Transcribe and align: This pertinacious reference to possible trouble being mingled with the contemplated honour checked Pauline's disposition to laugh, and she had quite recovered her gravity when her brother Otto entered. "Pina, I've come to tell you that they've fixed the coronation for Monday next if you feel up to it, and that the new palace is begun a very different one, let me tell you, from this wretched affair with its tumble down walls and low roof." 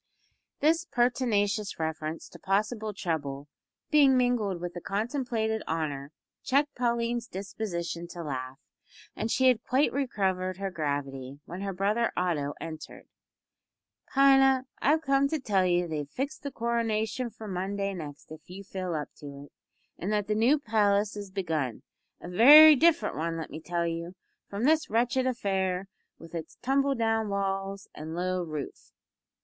This 0.61 0.83
pertinacious 0.83 1.77
reference 1.77 2.27
to 2.29 2.39
possible 2.39 2.91
trouble 2.91 3.47
being 3.91 4.17
mingled 4.17 4.59
with 4.59 4.73
the 4.73 4.81
contemplated 4.81 5.61
honour 5.67 6.11
checked 6.43 6.73
Pauline's 6.73 7.27
disposition 7.27 8.07
to 8.07 8.23
laugh, 8.23 8.57
and 9.15 9.29
she 9.29 9.47
had 9.47 9.63
quite 9.63 9.93
recovered 9.93 10.57
her 10.57 10.71
gravity 10.71 11.39
when 11.45 11.61
her 11.61 11.71
brother 11.71 12.11
Otto 12.17 12.55
entered. 12.59 13.09
"Pina, 14.11 14.65
I've 14.81 15.03
come 15.03 15.27
to 15.27 15.39
tell 15.39 15.67
you 15.67 15.83
that 15.83 15.89
they've 15.89 16.09
fixed 16.09 16.41
the 16.41 16.49
coronation 16.49 17.29
for 17.29 17.47
Monday 17.47 17.93
next 17.93 18.31
if 18.31 18.49
you 18.49 18.63
feel 18.63 18.95
up 18.95 19.09
to 19.17 19.27
it, 19.43 19.51
and 19.99 20.11
that 20.11 20.25
the 20.25 20.33
new 20.33 20.57
palace 20.57 21.15
is 21.15 21.29
begun 21.29 21.83
a 22.19 22.27
very 22.27 22.75
different 22.75 23.17
one, 23.17 23.37
let 23.37 23.51
me 23.51 23.61
tell 23.61 23.85
you, 23.85 24.15
from 24.49 24.63
this 24.63 24.89
wretched 24.89 25.27
affair 25.27 25.87
with 26.17 26.33
its 26.33 26.55
tumble 26.63 26.95
down 26.95 27.29
walls 27.29 27.87
and 27.93 28.15
low 28.15 28.41
roof." 28.41 28.89